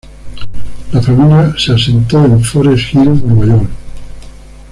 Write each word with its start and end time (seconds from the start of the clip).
La 0.93 0.99
familia 0.99 1.53
se 1.59 1.73
asentó 1.73 2.25
en 2.25 2.43
Forest 2.43 2.95
Hills, 2.95 3.21
Nueva 3.23 3.45
York. 3.45 3.69